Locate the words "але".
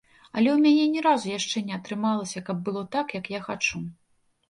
0.35-0.49